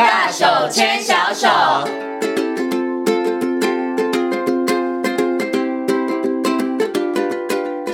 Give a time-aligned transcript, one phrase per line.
[0.00, 2.09] 大手牵小手。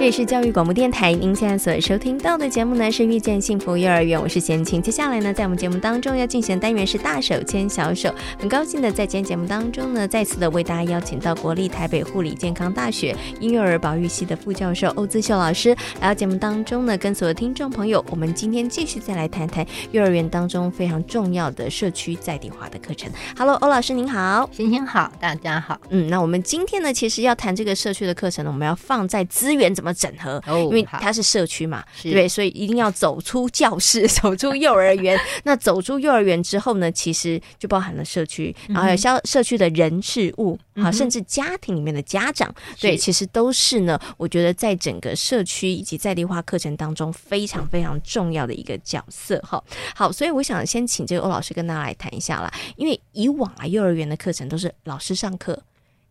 [0.07, 4.81] 里是教育广播电台，您现在所收听到的节目呢是《遇见幸福幼儿园》，我是贤青。
[4.81, 8.15] 接下来呢，在我们节目当中要进行的单元是“大手牵小手”。
[8.39, 23.11] 很高兴的在今天节目当中呢，再次的为大家邀请到国立台北护理健康大学婴幼儿保育系的副教授欧姿秀老师来到节目当中呢，跟所有听众朋友，我们今天继续再来谈谈幼儿园当中非常重要的社区在地化的课程。
[23.37, 25.77] Hello，欧老师您好，贤青好，大家好。
[25.89, 32.29] 嗯，那我们今天呢，其实要谈这个社区的课程呢，我们要放在资源怎么整合，因为它是社区嘛，对？
[32.29, 35.19] 所以一定要走出教室， 走出幼儿园。
[35.45, 43.99] 那走出幼儿园之后呢，其实就包含了社区，然后还有消社区的人事物，好，甚至家庭里面的家长，对，其实都是呢。
[44.19, 49.39] 我觉得在整个社区以及在地化课程当中，非常非常重要的一个角色。
[49.41, 49.63] 哈，
[49.95, 52.53] 好，所以我想先请这个欧老师跟大家来谈一下啦。
[52.77, 55.59] 因为以往啊，幼儿园的课程都是老师上课，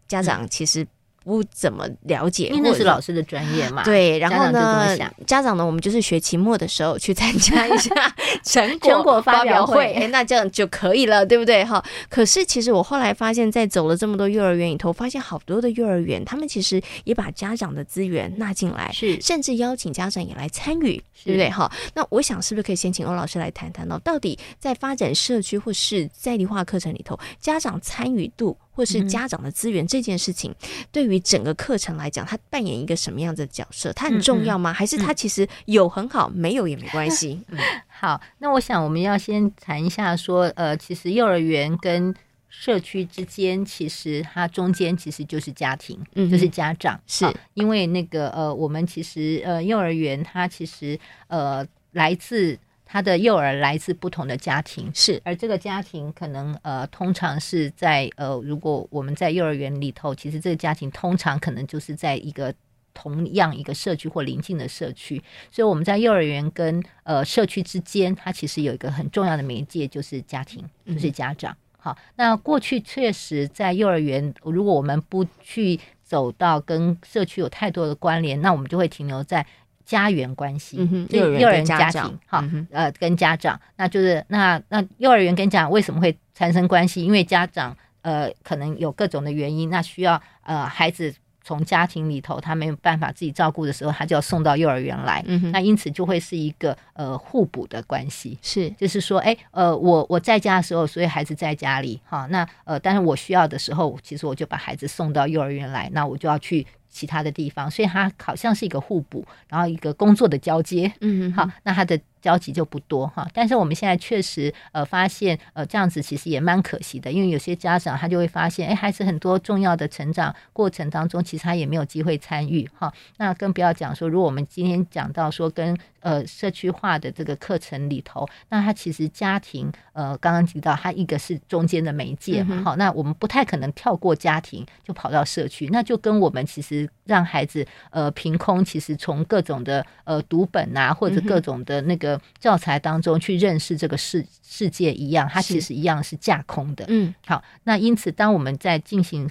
[0.08, 0.86] 家长其实。
[1.26, 3.84] 不怎么了解，因为那是老师的专业嘛。
[3.84, 4.96] 对，然后呢，
[5.26, 7.90] 家长呢，我们就是学期末的时候去参加一下
[8.46, 11.66] 成果成果发表会，哎，那这样就可以了，对不对？
[11.66, 11.84] 哈。
[12.10, 21.50] 可是其实我后来发现，在走了这么多幼儿园里头，发现好多的幼儿园，他们其实也把家长的资源纳进来，是，甚至邀请家长也来参与，对不对？
[21.50, 21.72] 哈。
[21.96, 24.00] 那我想是不是可以先请欧老师来谈谈呢？
[24.04, 28.56] 到底在发展社区或是在地化课程里头，家长参与度？
[28.76, 30.54] 或是家长的资源这件事情，
[30.92, 33.94] 对于整个课程来讲，他扮演一个什么样的角色？
[33.94, 34.74] 他很重要吗？
[34.74, 37.40] 还是他其实有很好，没有也没关系？
[37.48, 42.14] 嗯， 好，那我想我们要先谈一下，说，呃，其实幼儿园跟
[42.50, 52.60] 社区之间，其实它中间其实就是家庭，嗯，就是家长，是因为那个呃，我们其实呃，幼儿园它其实呃来自。
[52.96, 62.54] 他的幼儿来自不同的家庭，是，而这个家庭可能呃，通常是在呃，如果我们在幼儿园里头，其实这个家庭通常可能就是在一个
[62.94, 71.52] 同样一个社区或邻近的社区，所以我们在幼儿园跟呃社区之间，它其实有一个很重要的媒介，就是家庭，就是家长。
[71.52, 79.46] 嗯、好，那过去确实在幼儿园，如果我们不去走到跟社区有太多的关联，那我们就会停留在。
[79.86, 80.78] 家园关系，
[81.10, 87.06] 幼儿园家庭，好，呃，跟家长，那就是那那幼儿园跟家长为什么会产生关系？
[87.06, 91.14] 因为家长呃可能有各种的原因，那需要呃孩子
[91.44, 106.66] 从家庭里头他没有办法自己照顾的时候，他就要送到幼儿园来，嗯、哼那因此就会是一个呃互补的关系，是，就是说，哎，呃，我我在家的时候，所以孩子在家里，哈，那呃，但是我需要的时候，其实我就把孩子送到幼儿园来，那我就要去。
[106.96, 110.90] 其他的地方，所以它好像是一个互补，然后一个工作的交接。
[111.02, 112.00] 嗯，好，那它的。
[112.26, 122.92] 交集就不多哈，但是我们现在确实呃发现呃这样子其实也蛮可惜的，因为有些家长他就会发现，哎，孩子很多重要的成长过程当中，其实他也没有机会参与哈。
[123.18, 142.22] 那更不要讲说，如果我们今天讲到说跟呃社区化的这个课程里头，那它其实家庭呃刚刚提到，它一个是中间的媒介嘛，好，那我们不太可能跳过家庭就跑到社区，那就跟我们其实让孩子呃凭空其实从各种的呃读本啊或者各种的那个。
[142.40, 146.86] 教材当中去认识这个世世界一样，它其实一样是架空的。
[146.90, 149.28] 嗯，好，那因此当我们在进行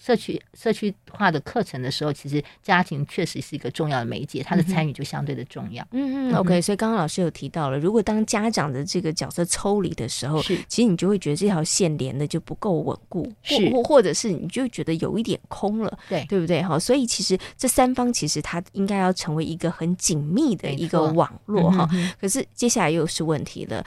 [0.00, 5.86] 社区社区化的课程的时候，其实家庭确实是一个重要的媒介，他的参与就相对的重要。
[5.92, 6.60] 嗯嗯，OK。
[6.60, 16.62] 所以刚刚老师有提到了，如果当家长的这个角色抽离的时候，是其实你就会觉得这条线连的就不够稳固，是或或者是你就觉得有一点空了，对对不对？
[16.62, 21.86] 哈，所以其实这三方其实它应该要成为一个很紧密的一个网络哈。
[21.92, 23.84] 嗯、可是接下来又是问题了。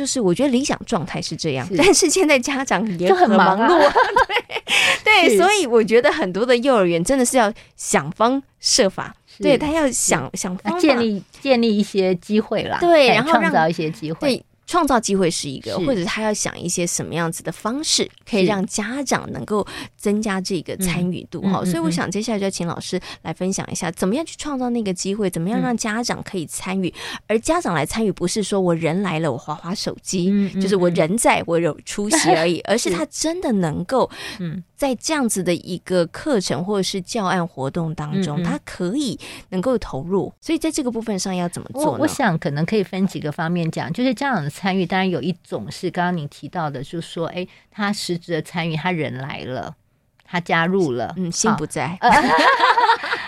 [0.00, 3.92] 就是我觉得理想状态是这样，是，但是现在家长也很忙碌，啊、
[5.04, 14.42] 对对，所以我觉得很多的幼儿园真的是要想方设法，对他要想想方法建立建立一些机会啦，对，然后创造一些机会。
[14.70, 21.64] 创造机会是一个，或者他要想一些什么样子的方式，可以让家长能够增加这个参与度哈。
[21.64, 26.94] 所以我想接下来就要请老师来分享一下，怎么样去创造那个机会，怎么样让家长可以参与。
[27.26, 34.08] 而家长来参与，不是说我人来了，我划划手机，就是我人在我有出席而已， 而是他真的能够
[34.38, 34.62] 嗯。
[34.80, 39.20] 在这样子的一个课程或者是教案活动当中，他可以
[39.50, 41.90] 能够投入，所以在这个部分上要怎么做呢？
[41.90, 49.74] 我，我想可能可以分几个方面讲，就是家长的参与，当然有一种是刚刚你提到的，就是说，哎，他实质的参与，他人来了，
[50.22, 51.98] 他加入了，嗯，心不在。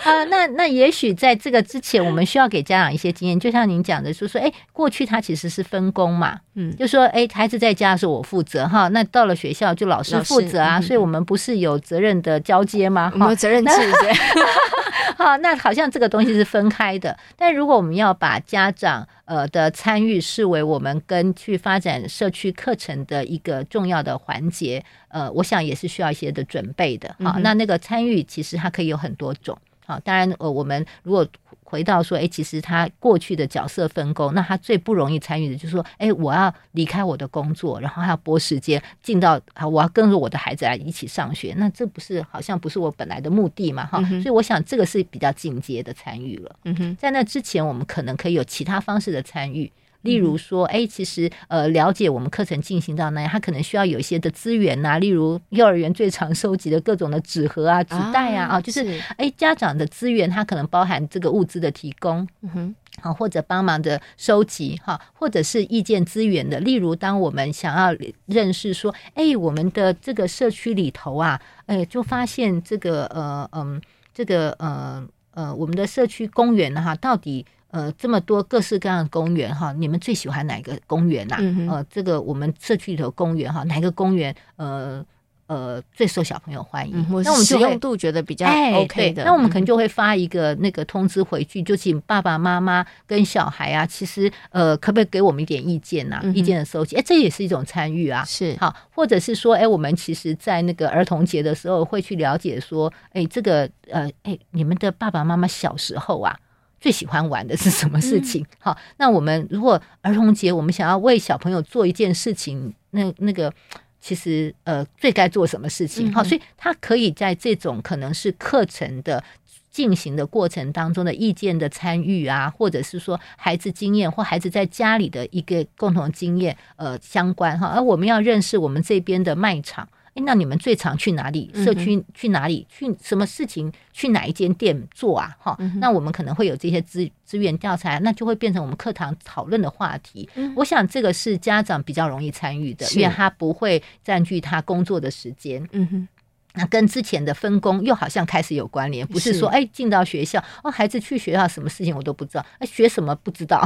[0.04, 13.12] 呃，那那也许在这个之前，我们需要给家长一些经验，就像您讲的，说说，哎，过去他其实是分工嘛，嗯，就说，哎，孩子在家的时候我负责哈，那到了学校就老师负责啊，所以我们不是有责任的交接吗？
[13.16, 14.12] 有责任制对。
[15.16, 27.14] 好，那好像这个东西是分开的，但如果我们要把家长呃的参与视为我们跟去发展社区课程的一个重要的环节，呃，我想也是需要一些的准备的。
[27.22, 29.56] 好，那那个参与其实它可以有很多种。
[29.92, 31.26] 好，当然呃，我们如果
[31.64, 43.84] 回到说，哎，其实他过去的角色分工，那他最不容易参与的就是说，哎，我要离开我的工作，然后还要拨时间进到啊，我要跟着我的孩子来一起上学，那这不是好像不是我本来的目的嘛？
[43.86, 46.56] 哈、嗯，所以我想这个是比较进阶的参与了。
[46.64, 49.70] 嗯哼，在那之前，我们可能可以有其他方式的参与。
[50.02, 66.58] 例如说，哎，其实呃，了解我们课程进行到那样，他可能需要有一些的资源呐、啊，例如幼儿园最常收集的各种的纸盒啊、纸袋啊，啊，就是哎，家长的资源，它可能包含这个物资的提供，嗯哼，好，或者帮忙的收集哈，或者是意见资源的。
[66.60, 67.96] 例如，当我们想要
[68.26, 73.80] 认识说，哎，我们的这个社区里头啊，哎，就发现这个呃嗯，
[74.12, 77.46] 这个呃呃，我们的社区公园哈，到底。
[77.72, 81.68] 呃，这么多各式各样的公园哈，你们最喜欢哪个公园呐、啊嗯？
[81.70, 85.02] 呃，这个我们社区里头公园哈，哪个公园呃
[85.46, 86.94] 呃最受小朋友欢迎？
[87.08, 96.36] 嗯、那我们使用度觉得比较 OK 的、哎，那我们可能就会发一个那个通知回去，就请爸爸妈妈跟小孩啊，其实呃，可不可以给我们一点意见呐、啊嗯？
[96.36, 98.22] 意见的收集，哎，这也是一种参与啊。
[98.26, 106.38] 是好，或者是说，哎，我们其实，在那个儿童节的时候，会去了解说，哎，这个呃，哎，你们的爸爸妈妈小时候啊。
[106.82, 108.44] 最喜欢玩的是什么事情？
[108.58, 113.54] 好，那我们如果儿童节，我们想要为小朋友做一件事情，那那个
[114.00, 116.12] 其实呃，最该做什么事情？
[116.12, 119.22] 好，所以他可以在这种可能是课程的
[119.70, 129.88] 进行的过程当中的意见的参与啊，或者是说孩子经验或孩子在家里的一个共同经验呃相关哈，而我们要认识我们这边的卖场。
[130.14, 131.50] 哎，那你们最常去哪里？
[131.54, 132.66] 社区去哪里？
[132.68, 133.72] 去什么事情？
[133.92, 135.34] 去哪一间店做啊？
[135.38, 140.28] 哈、嗯，那我们可能会有这些资资源调查，那就会变成我们课堂讨论的话题。
[140.34, 145.66] 嗯、我想这个是家长比较容易参与的，因为他不会占据他工作的时间。
[145.72, 146.08] 嗯哼。
[146.54, 153.58] 那跟之前的分工又好像开始有关联，不是说哎进到学校哦，孩子去学校什么事情我都不知道，哎学什么不知道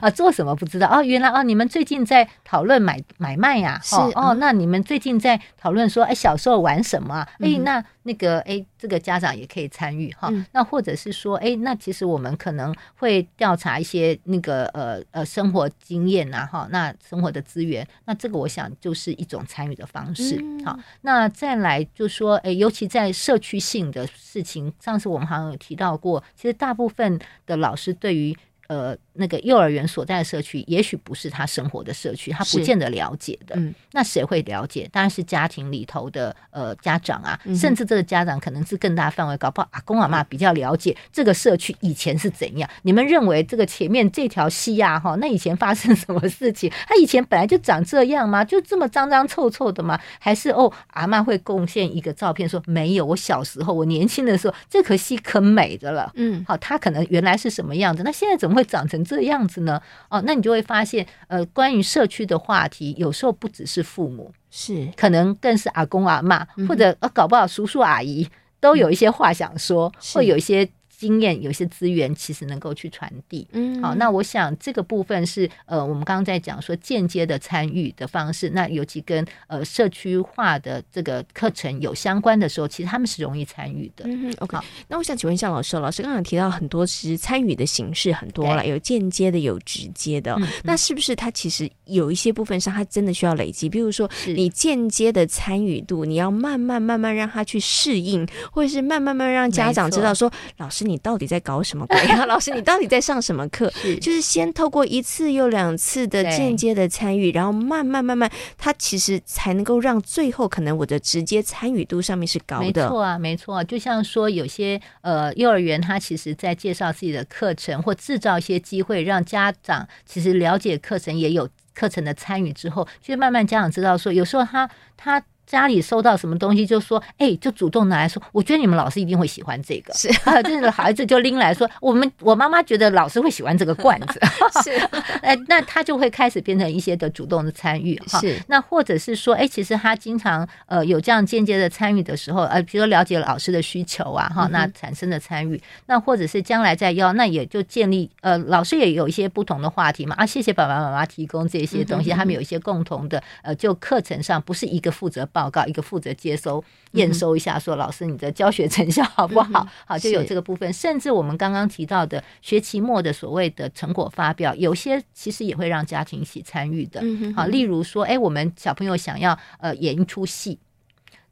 [0.00, 7.28] 啊，做什么不知道哦，原来哦你们最近在讨论买买卖呀、哦，哦，那你们最近在讨论说哎小时候玩什么、啊？
[7.40, 7.84] 哎那。
[8.04, 10.46] 那个哎，这个家长也可以参与哈、嗯。
[10.52, 16.68] 那或者是说，哎，那其实我们可能会调查一些那个呃呃生活经验呐哈。
[16.70, 20.36] 那生活的资源，那这个我想就是一种参与的方式。
[20.64, 28.36] 好、嗯，那再来就说，哎，尤其在社区性的事情，上次我们好像有提到过，其实大部分的老师对于。
[28.68, 33.54] 呃，那个幼儿园所在的社区，也许不是他生活的社区，他不见得了解的。
[33.56, 34.88] 嗯，那谁会了解？
[34.90, 42.68] 当然是家庭里头的呃家长啊、嗯，甚至这个家长可能是更大范围，搞不好阿公阿妈比较了解这个社区以前是怎样。
[42.82, 46.72] 你们认为这个前面这条溪呀，哈，那以前发生什么事情？
[46.88, 48.42] 他以前本来就长这样吗？
[48.42, 50.00] 就这么脏脏臭臭的吗？
[50.18, 56.10] 还是哦，阿妈会贡献一个照片说没有，我小时候我年轻的时候这颗溪可美的了。
[56.14, 58.02] 嗯，好，他可能原来是什么样子？
[58.02, 58.53] 那现在怎么？
[58.54, 59.80] 会长成这样子呢？
[60.08, 68.28] 哦，那你就会发现，呃，关于社区的话题，有时候不只是父母，是可能更是阿公阿嬷，或者呃，搞不好叔叔阿姨
[68.60, 70.68] 都有一些话想说，会有一些。
[71.04, 84.06] 经验有些资源其实能够去传递，嗯，好，那我想这个部分是呃，我们刚刚在讲说间接的参与的方式，那尤其跟呃社区化的这个课程有相关的时候，其实他们是容易参与的。
[84.06, 84.56] 嗯，OK。
[84.88, 93.68] 那我想请问一下老师，老师刚刚提到很多其实参与的形式很多了，有间接的，有直接的，嗯，那是不是他其实有一些部分上他真的需要累积？
[93.68, 100.93] 比如说你间接的参与度，你要慢慢慢慢让他去适应，或者是慢慢慢慢让家长知道说，老师你。
[100.94, 102.24] 你到底在搞什么鬼啊？
[102.30, 103.68] 老师，你到底在上什么课？
[103.74, 112.64] 是就是先透过一次又两次的间接的参与，然后慢慢慢慢，他其实才能够让最后可能我的直接参与度上面是高的。
[112.64, 113.64] 没错啊，没错啊。
[113.64, 125.20] 就像说有些呃幼儿园，他其实在介绍自己的课程或制造一些机会，让家长其实了解课程，也有课程的参与之后，就慢慢家长知道说，有时候他他。
[125.46, 129.92] 家里收到什么东西，就说，哎、欸，就主动拿来说，我觉得你们老师一定会喜欢这个。
[129.94, 134.20] 是 啊，就是孩子就拎来说，我们我妈妈觉得老师会喜欢这个罐子。
[134.64, 134.70] 是，
[135.22, 138.20] 哎，那他就会开始变成一些的主动的参与哈。
[138.20, 150.14] 是，那或者是说，哎、欸，其实他经常呃有这样间接的参与的时候，呃，比如说了解了老师的需求啊，哈，那产生的参与，那或者是将来再要，那也就建立呃，老师也有一些不同的话题嘛。
[150.16, 156.62] 啊，谢谢爸爸妈妈提供这些东西，他们有一些共同的呃，就课程上不是一个负责报告，一个负责接收
[156.92, 159.66] 验收一下，说老师你的教学成效 好不好？
[159.84, 160.72] 好，就有这个部分。
[160.72, 167.02] 甚至我们刚刚提到的学期末的所谓的成果发表，有些其实也会让家庭一起参与的。
[167.34, 170.56] 好，例如说，哎，我们小朋友想要呃演一出戏，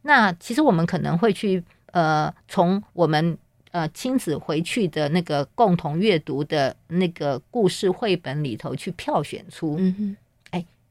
[0.02, 3.38] 那其实我们可能会去呃从我们
[3.70, 9.78] 呃亲子回去的那个共同阅读的那个故事绘本里头去票选出。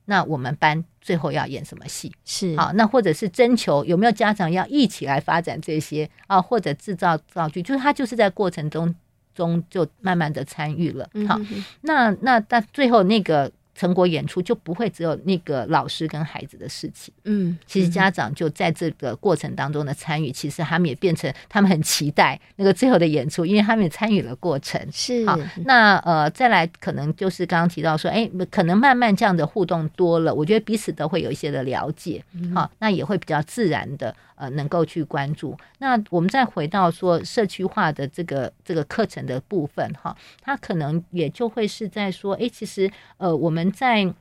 [0.06, 2.12] 那我们班最后要演什么戏？
[2.26, 8.94] 是好，那或者是征求有没有家长要一起来发展这些啊，或者制造造句，就是他就是在过程中
[9.34, 11.10] 中就慢慢的参与了。
[11.28, 13.52] 好，嗯、哼那那那最后那个。
[13.74, 24.80] 成果演出就不会只有那个老师跟孩子的事情，嗯，其实家长就在这个过程当中的参与，其实他们也变成他们很期待那个最后的演出，因为他们也参与了过程。
[24.92, 32.24] 是好，那呃，再来可能就是刚刚提到说，哎，可能慢慢这样的互动多了，我觉得彼此都会有一些的了解，
[32.54, 34.14] 好，那也会比较自然的。
[34.42, 35.56] 呃，能够去关注。
[35.78, 44.12] 那我们再回到说社区化的这个这个课程的部分哈，它可能也就会是在说，诶，其实呃，我们在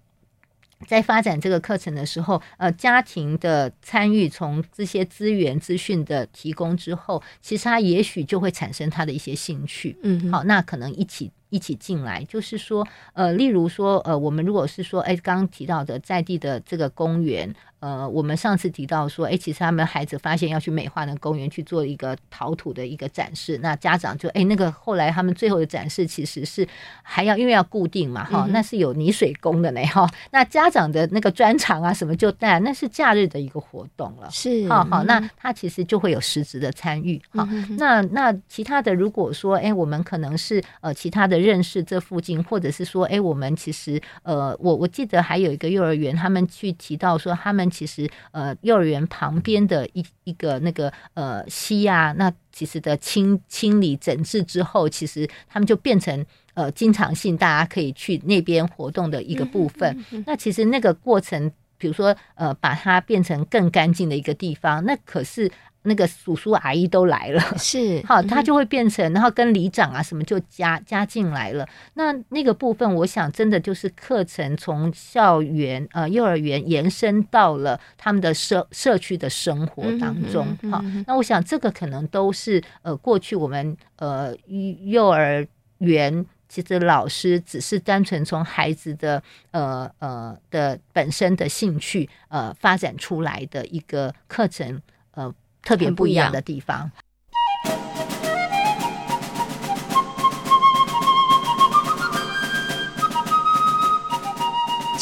[0.87, 9.97] 在发展这个课程的时候，呃，家庭的参与，从这些资源资讯的提供之后，其实他也许就会产生他的一些兴趣。
[10.03, 11.33] 嗯，好，那可能一起。
[11.50, 26.66] 一起进来，就是说，呃，例如说，呃，我们如果是说，哎，刚刚提到的在地的这个公园，呃，我们上次提到说，哎，其实他们孩子发现要去美化那公园去做一个陶土的一个展示，那家长就，哎，那个后来他们最后的展示其实是
[27.02, 37.45] 还要因为要固定嘛，哈，那是有泥水工的呢，哈，那家长的那个专长啊什么就带，那是假日的一个活动了，是，好好，那他其实就会有实质的参与，好，
[37.76, 41.39] 那那其他的如果说，哎，我们可能是呃其他的。
[41.40, 59.97] 认识这附近，或者是说，哎，我们其实，呃，我我记得还有一个幼儿园，他们去提到说，他们其实，呃，幼儿园旁边的一一个那个呃溪啊，那其实的清清理整治之后，其实他们就变成呃经常性大家可以去那边活动的一个部分。
[59.97, 65.50] 嗯嗯嗯、那其实那个过程，比如说呃，把它变成更干净的一个地方，那可是。
[65.83, 71.67] 那个叔叔阿姨都来了，是 好，他就会变成，然后跟里长啊什么就加加进来了。
[71.95, 80.47] 那那个部分，我想真的就是课程从校园呃幼儿园延伸到了他们的社社区的生活当中。
[80.71, 84.37] 好，那我想这个可能都是呃过去我们呃
[84.85, 85.47] 幼儿
[85.79, 89.23] 园其实老师只是单纯从孩子的
[89.53, 94.79] 呃呃的本身的兴趣呃发展出来的一个课程
[95.13, 95.35] 呃。
[95.62, 96.90] 特别不一样的地方。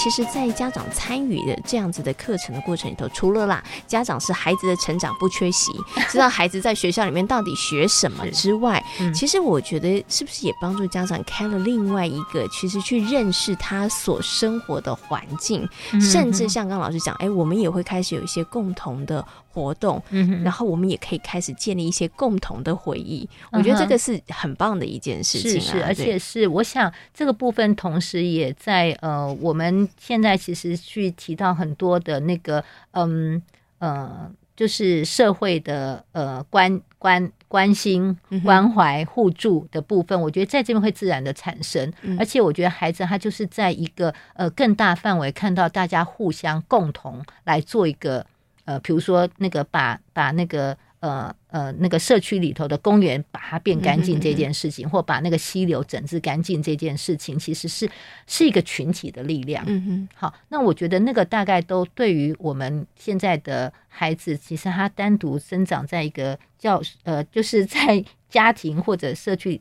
[0.01, 5.73] 其实，在家长参与的这样子的课程的过程里头，除了啦，家长是孩子的成长不缺席，
[6.09, 19.23] 知道孩子在学校里面到底学什么之外，嗯、其实我觉得是不是也帮助家长开了另外一个，其实去认识他所生活的环境，嗯、甚至像刚刚老师讲，哎，我们也会开始有一些共同的
[19.59, 23.29] 活动，嗯，然后我们也可以开始建立一些共同的回忆。
[23.51, 29.89] 我觉得这个是很棒的一件事情啊，是是，而且是我想这个部分同时也在呃我们。
[29.99, 33.43] 现在其实去提到很多的那个，嗯
[33.79, 41.93] 呃，就是社会的呃关关关心、关怀、互助的部分，我觉得在这边会自然的产生。
[42.19, 48.25] 而且我觉得孩子他就是在一个呃更大范围看到大家互相共同来做一个
[48.69, 50.77] 呃，比如说那个把把那个。
[51.01, 57.89] 呃呃，那个社区里头的公园把它变干净这件事情，嗯、或把那个溪流整治干净这件事情，其实是
[58.27, 59.63] 是一个群体的力量。
[59.69, 69.61] 嗯哼，好，那我觉得那个大概都对于我们现在的孩子，其实他单独生长在一个教呃，就是在家庭或者社区。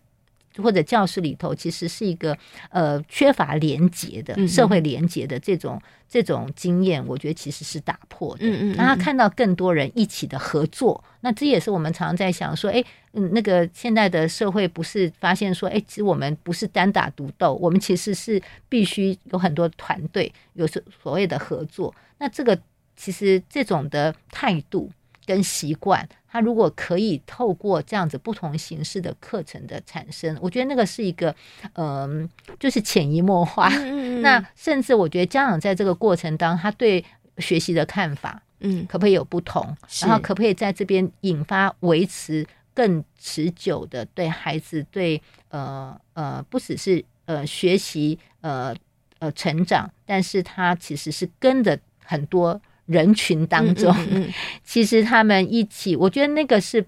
[0.62, 2.38] 或者教室里头，其实是一个
[2.70, 8.46] 呃缺乏连结的社会连结的这种、这种经验，我觉得其实是打破的。
[8.46, 12.84] 嗯嗯，让他看到更多人一起的合作，那这也是我们常常在想说，哎，
[13.14, 21.94] 嗯，那个现在的社会不是发现说，哎，其实我们不是单打独斗，我们其实是必须有很多团队，有所所谓的合作。
[22.20, 22.58] 那这个
[22.96, 24.90] 其实这种的态度
[25.27, 31.36] 跟习惯，他如果可以透过这样子不同形式的课程的产生，我觉得那个是一个，
[31.74, 33.67] 嗯、呃，就是潜移默化。
[33.75, 37.03] 嗯、那甚至我觉得家长在这个过程当中，他对
[37.39, 39.75] 学习的看法，嗯，可不可以有不同？
[40.01, 48.74] 然后可不可以在这边引发维持更持久的对孩子对呃呃，不只是呃学习呃
[49.19, 52.62] 呃成长，但是他其实是跟着很多。
[52.88, 54.34] 人群当中，嗯嗯嗯，
[54.65, 56.84] 其实他们一起，我觉得那个是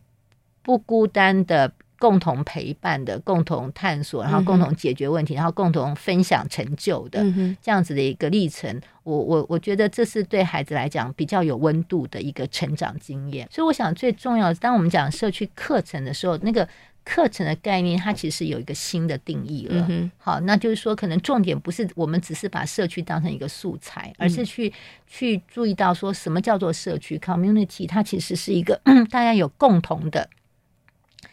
[0.64, 7.24] 不孤单的，共同陪伴的，共同探索，然后共同解决问题，然后共同分享成就的
[7.62, 8.82] 这样子的一个历程。
[9.04, 13.48] 我我我觉得这是对孩子来讲比较有温度的一个成长经验。
[13.52, 16.68] 所以我想最重要的，当我们讲社区课程的时候，那个。
[17.10, 19.84] 课程的概念，它其实有一个新的定义了。
[19.90, 24.72] 嗯、好，那就是说，可能重点不是我们只是把社区当成一个素材，而是去
[25.08, 27.88] 去注意到说什么叫做社区 （community）。
[27.88, 30.30] 它其实是一个 大家有共同的，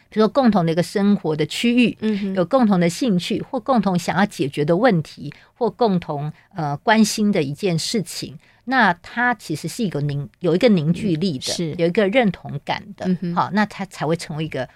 [0.09, 8.35] 比如说共同的一个生活的区域，嗯，有共同的兴趣或共同想要解决的问题，或共同呃关心的一件事情。
[8.65, 13.05] 那它其实是一个凝有一个凝聚力的，是有一个认同感的。
[13.21, 14.67] 嗯、好，那它才会成为一个。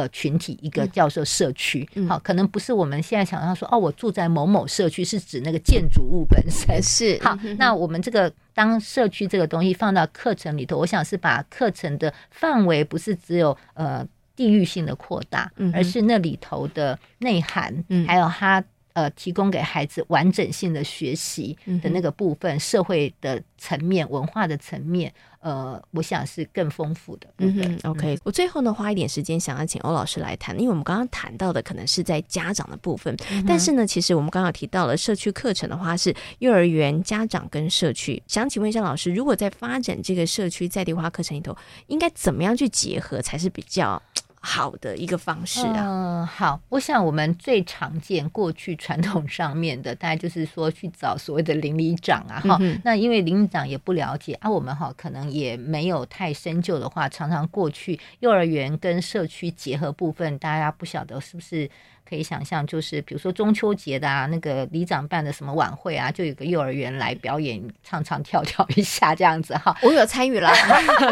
[0.00, 2.10] 呃，群体一个叫做社区，好、嗯。
[2.10, 7.18] 哦，可能不是我们现在想要说哦，我住在某某社区，是指那个建筑物本身 是。
[7.22, 7.38] 好。
[7.58, 18.64] 那我们这个当社区这个东西放到课程里头，我想是把课程的范围不是只有呃地域性的扩大，而是那里头的内涵，嗯、还有它。
[18.92, 27.26] 呃，提供给孩子完整性的学习的那个部分，嗯、社会的层面、文化的层面，呃，我想是更丰富的。
[27.38, 38.22] 嗯哼，OK，我最后呢，花一点时间想要请欧老师来谈，因为我们刚刚谈到的可能是在家长的部分，嗯、但是呢，其实我们刚刚提到了社区课程的话，是幼儿园家长跟社区。
[38.26, 41.56] 想请问一下老师，如果在发展这个社区在地化课程里头，
[41.86, 44.00] 应该怎么样去结合才是比较？
[44.42, 61.70] 好的一个方式啊，嗯，好，我想我们最常见过去传统上面的，大概就是说去找所谓的邻里长啊，哈、嗯，那因为邻里长也不了解啊，我们哈可能也没有太深究的话，常常过去幼儿园跟社区结合部分，大家不晓得是不是。
[62.10, 69.76] 可以想象，就是比如说中秋节的啊，那个里长办的什么晚会啊，就有个幼儿园来表演，唱唱跳跳一下这样子哈。
[69.82, 70.52] 我有参与了，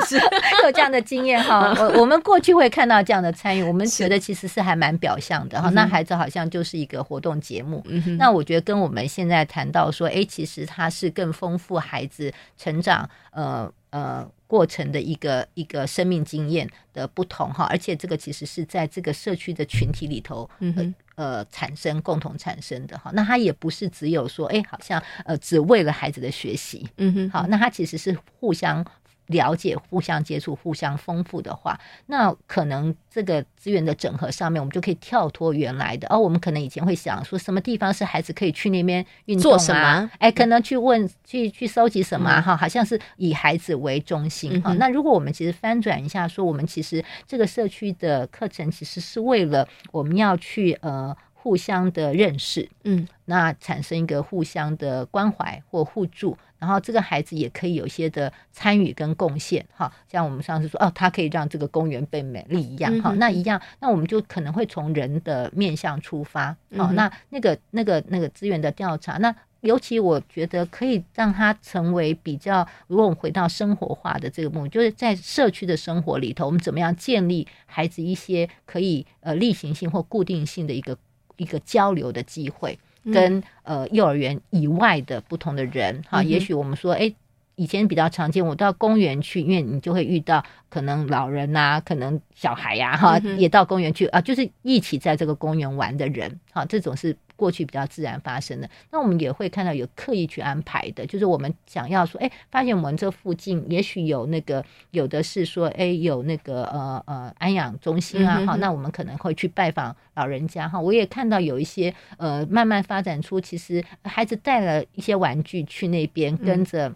[0.08, 0.16] 是
[0.66, 1.72] 有这样的经验哈。
[1.78, 5.70] 我我们过去会看到这样的参与，我们觉得其实是还蛮表象的哈。
[5.70, 7.80] 那孩子好像就是一个活动节目。
[7.86, 14.28] 嗯、那我觉得跟我们现在谈到说，哎，其实它是更丰富孩子成长，呃呃。
[14.48, 28.84] 过程的一个一个生命经验的不同哈，而且这个其实是在这个社区的群体里头，呃呃产生共同产生的哈，那它也不是只有说，哎，好像呃只为了孩子的学习，嗯哼，好，那它其实是互相。
[29.28, 36.06] 了解、互相接触、互相丰富的话，那可能这个资源的整合上面，我们就可以跳脱原来的。
[36.10, 39.56] 哦，我们可能以前会想说，什么地方是孩子可以去那边运动啊？
[39.56, 40.10] 做什么？
[40.18, 42.56] 哎，可能去问、去去搜集什么哈？
[42.56, 44.72] 好像是以孩子为中心哈。
[44.74, 51.16] 那如果我们其实翻转一下，说我们其实这个社区的课程，其实是为了我们要去呃。
[51.48, 80.98] 互相的认识，嗯，那产生一个互相的关怀或互助，然后这个孩子也可以有一些的参与跟贡献，哈，像我们上次说，哦，他可以让这个公园被美丽一样，哈、嗯，那一样，那我们就可能会从人的面向出发，哦、嗯，那那个那个那个资源的调查，那尤其我觉得可以让他成为比较，如果我们回到生活化的这个目的，就是在社区的生活里头，我们怎么样建立孩子一些可以呃例行性或固定性的一个。
[81.38, 82.78] 一个交流的机会，
[83.10, 87.10] 跟呃幼儿园以外的不同的人哈，也许我们说，哎，
[87.54, 97.16] 以前比较常见，我到公园去，因为你就会遇到可能老人呐，可能小孩呀，哈，也到公园去啊，就是一起在这个公园玩的人，哈，这种是。
[97.38, 110.80] 过去比较自然发生的，那我们也会看到有刻意去安排的，就是我们想要说，哎，发现我们这附近也许有那个，有的是说，哎，有那个呃呃安养中心啊，哈、嗯，那我们可能会去拜访老人家哈。
[110.80, 116.92] 我也看到有一些呃，慢慢发展出，其实孩子带了一些玩具去那边跟着。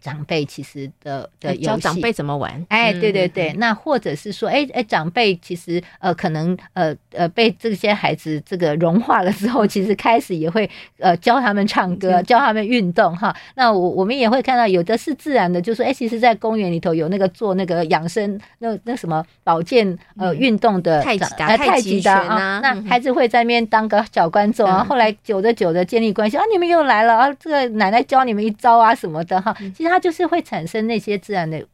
[0.00, 2.64] 长辈其实的的游戏，教长辈怎么玩？
[2.68, 13.34] 哎，对对对，嗯、那或者是说，哎哎，长辈其实呃，可能呃呃，被这些孩子这个融化了之后，其实开始也会呃教他们唱歌，嗯、教他们运动哈。
[13.56, 24.84] 那我我们也会看到，有的是自然的，就说，哎，其实，在公园里头有那个做那个养生那那什么保健呃运动的太极的太极的啊，那孩子会在那边当个小观众啊。
[24.84, 29.52] 后来久着久着建立关系啊，你们又来了啊，这个奶奶教你们一招啊什么的哈。
[29.76, 29.87] 其实。
[29.88, 31.66] 实它就是会产生那些自然的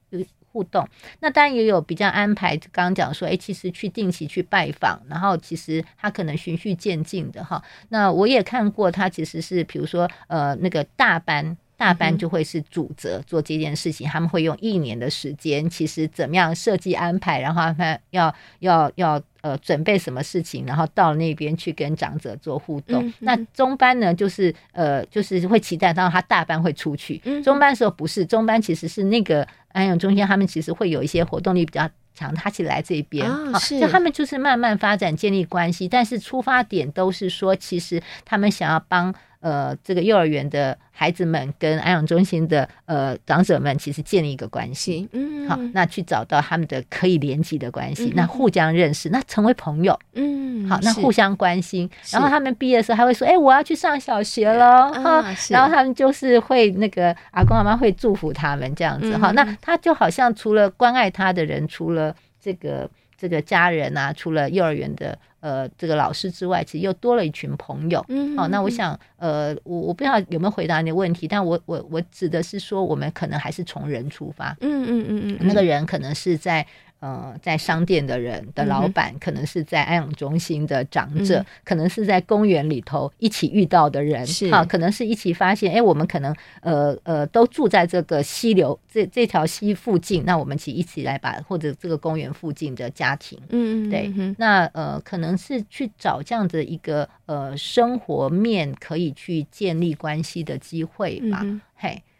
[0.52, 0.88] 互动。
[1.20, 7.62] 那当然也有比较安排，刚刚讲说，哎，其实去定期去拜访，然后其实他可能循序渐进的哈。
[7.88, 11.56] 那我也看过，他其实是比如说呃那个大班。
[11.76, 23.12] 大班就会是主责做这件事情，他们会用一年的时间，其实怎么样设计安排，然后他们要要要呃准备什么事情，然后到那边去跟长者做互动。
[23.18, 27.18] 那中班呢，就是呃就是会期待到他大班会出去。
[27.42, 39.14] 中班的时候不是，中班其实是那个安养中心，他们其实会有一些活动力比较强，他起来这边，好，就他们就是慢慢发展建立关系，但是出发点都是说，其实他们想要帮。
[39.40, 62.03] 呃，这个幼儿园的孩子们跟安养中心的呃长者们，其实建立一个关系，嗯，好，那去找到他们的可以连接的关系，嗯、那互相认识，那成为朋友，嗯，好，那互相关心，然后他们毕业的时候还会说，哎，我要去上小学了，哈、啊，然后他们就是会那个阿公阿妈会祝福他们这样子，哈、嗯，那他就好像除了关爱他的人，除了
[62.44, 65.18] 这个这个家人啊，除了幼儿园的。
[65.44, 68.02] 呃，这个老师之外，其实又多了一群朋友。
[68.08, 74.56] 嗯，哦，那我想，呃，我我不知道有没有回答你的问题，但我我我指的是说，我们可能还是从人出发。
[74.62, 76.66] 嗯嗯嗯嗯，那个人可能是在。
[77.04, 84.46] 呃，在商店的人的老板，可能是在安养中心的长者，嗯、可能是在公园里头一起遇到的人，是。
[84.46, 101.44] 啊，可能是一起发现，哎，我们可能呃呃都住在这个溪流这这条溪附近，那我们一起一起来把或者这个公园附近的家庭，嗯嗯，对，嗯、那呃可能是去找这样的一个呃生活面可以去建立关系的机会吧，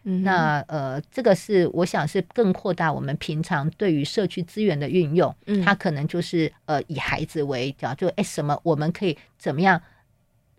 [0.05, 9.81] 嗯、那呃，这个是我想是更扩大我们平常对于社区资源的运用，嗯，它可能就是呃以孩子为角，就哎什么我们可以怎么样。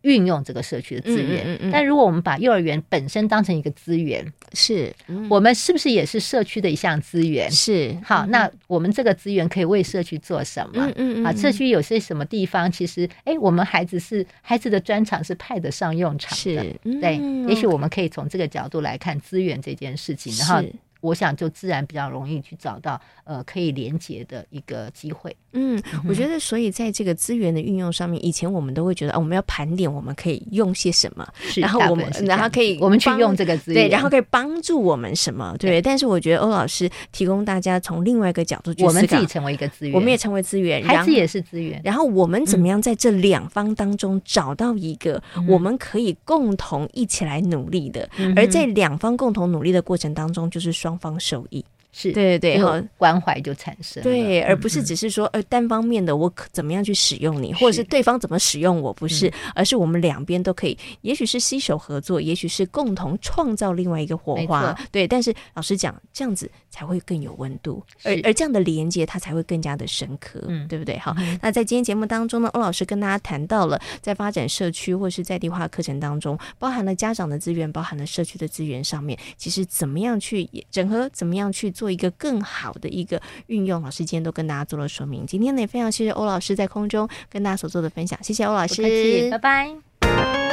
[0.07, 7.51] 运用这个社区的资源，嗯嗯嗯，但如果我们把幼儿园本身当成一个资源，是，嗯、我们是不是也是社区的一项资源？
[7.51, 10.87] 是，好，嗯、那我们这个资源可以为社区做什么？
[10.87, 20.63] 嗯嗯，嗯啊，社区有些什么地方，其实，哎，我们孩子是孩子的专长是派得上用场的，是，嗯、对，也许我们可以从这个角度来看资源这件事情，然后。
[21.07, 25.35] 我想就自然比较容易去找到呃可以连接的一个机会。
[25.53, 35.81] 嗯，我觉得所以在这个资源的运用上面，以前我们都会觉得啊，我们要盘点我们可以用些什么，然后我们然后可以我们去用这个资源，对，然后可以帮助我们什么，对。
[35.81, 41.81] 但是我觉得欧老师提供大家从另外一个角度去思考，我们自己成为一个资源，我们也成为资源，孩子也是资源。
[41.85, 51.65] 然后我们怎么样在这两方当中找到一个我们可以共同一起来努力的，而在两方共同努力的过程当中，就是双方受益。
[51.99, 65.09] 是对对对，关怀就产生对，而不是只是说呃单方面的我可怎么样去使用你，或者是对方怎么使用我，不是，而是我们两边都可以，也许是携手合作，也许是共同创造另外一个火花，对。
[65.09, 70.99] 但是老实讲，这样子才会更有温度，而而这样的连接它才会更加的深刻，嗯，对不对？
[70.99, 81.86] 好，那在今天节目当中呢，欧老师跟大家谈到了在发展社区或是在地化课程当中，包含了家长的资源，包含了社区的资源上面，其实怎么样去整合，怎么样去做。
[81.87, 85.25] 做一个更好的一个运用，老师今天都跟大家做了说明。
[85.25, 90.46] 今天呢，也非常谢谢欧老师在空中跟大家所做的分享，谢谢欧老师，拜拜。